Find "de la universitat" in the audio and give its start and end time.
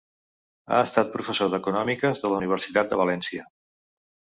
2.27-2.95